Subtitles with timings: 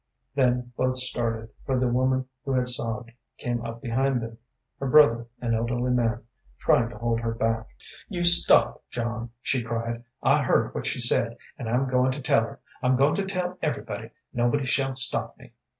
[0.33, 4.39] Then both started, for the woman who had sobbed came up behind them,
[4.79, 6.23] her brother, an elderly man,
[6.57, 7.67] trying to hold her back.
[8.09, 10.03] "You stop, John," she cried.
[10.23, 12.59] "I heard what she said, and I'm goin' to tell her.
[12.81, 14.09] I'm goin' to tell everybody.
[14.33, 15.51] Nobody shall stop me.